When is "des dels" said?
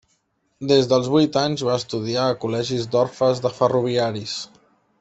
0.69-1.09